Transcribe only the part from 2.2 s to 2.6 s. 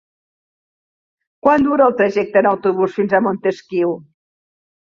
en